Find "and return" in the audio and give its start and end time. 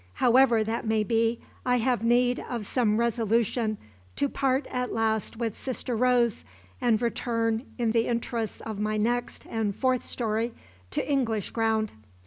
6.81-7.65